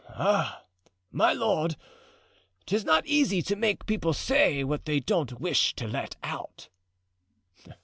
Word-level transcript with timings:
"Ah, 0.15 0.63
my 1.11 1.31
lord, 1.31 1.75
'tis 2.65 2.83
not 2.83 3.05
easy 3.05 3.43
to 3.43 3.55
make 3.55 3.85
people 3.85 4.13
say 4.13 4.63
what 4.63 4.85
they 4.85 4.99
don't 4.99 5.39
wish 5.39 5.75
to 5.75 5.87
let 5.87 6.15
out." 6.23 6.69